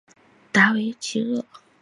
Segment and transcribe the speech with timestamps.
[0.51, 1.45] 达韦齐厄。